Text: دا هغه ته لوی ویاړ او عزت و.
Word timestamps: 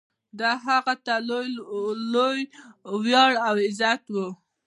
دا 0.39 0.51
هغه 0.67 0.93
ته 1.05 1.15
لوی 2.13 2.39
ویاړ 3.05 3.31
او 3.47 3.53
عزت 3.65 4.03
و. 4.09 4.15